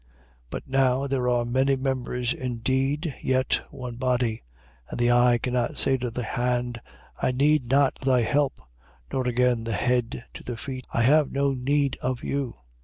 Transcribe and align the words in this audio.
12:20. 0.01 0.07
But 0.49 0.67
now 0.67 1.05
there 1.05 1.29
are 1.29 1.45
many 1.45 1.75
members 1.75 2.33
indeed, 2.33 3.13
yet 3.21 3.61
one 3.69 3.97
body. 3.97 4.41
12:21. 4.87 4.89
And 4.89 4.99
the 4.99 5.11
eye 5.11 5.37
cannot 5.37 5.77
say 5.77 5.95
to 5.97 6.09
the 6.09 6.23
hand: 6.23 6.81
I 7.21 7.31
need 7.31 7.69
not 7.69 7.99
thy 7.99 8.21
help. 8.21 8.59
Nor 9.13 9.27
again 9.27 9.63
the 9.63 9.73
head 9.73 10.25
to 10.33 10.43
the 10.43 10.57
feet: 10.57 10.87
I 10.91 11.03
have 11.03 11.31
no 11.31 11.51
need 11.53 11.99
of 12.01 12.23
you. 12.23 12.55